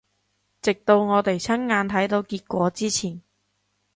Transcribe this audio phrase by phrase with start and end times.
[0.63, 3.21] 直到我哋親眼睇到結果之前